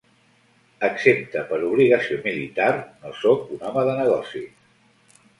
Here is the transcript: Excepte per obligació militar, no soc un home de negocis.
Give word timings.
Excepte 0.85 1.41
per 1.51 1.59
obligació 1.67 2.17
militar, 2.23 2.69
no 3.03 3.11
soc 3.19 3.53
un 3.57 3.61
home 3.73 3.83
de 3.89 3.93
negocis. 4.01 5.21